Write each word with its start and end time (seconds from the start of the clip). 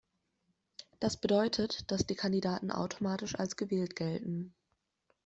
Das 0.99 1.15
bedeutet, 1.21 1.91
dass 1.91 2.07
die 2.07 2.15
Kandidaten 2.15 2.71
automatisch 2.71 3.37
als 3.39 3.55
gewählt 3.55 3.95
gelten. 3.95 4.55